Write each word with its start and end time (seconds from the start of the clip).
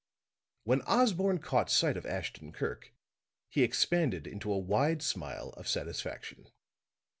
When 0.63 0.81
Osborne 0.87 1.37
caught 1.37 1.69
sight 1.69 1.95
of 1.95 2.07
Ashton 2.07 2.53
Kirk 2.53 2.91
he 3.49 3.61
expanded 3.61 4.25
into 4.25 4.51
a 4.51 4.57
wide 4.57 5.03
smile 5.03 5.49
of 5.57 5.67
satisfaction. 5.67 6.47